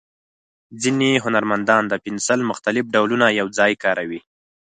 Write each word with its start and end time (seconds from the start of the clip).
ځینې 0.81 1.09
هنرمندان 1.25 1.83
د 1.87 1.93
پنسل 2.05 2.39
مختلف 2.51 2.85
ډولونه 2.95 3.25
یو 3.39 3.47
ځای 3.57 3.71
کاروي. 3.83 4.21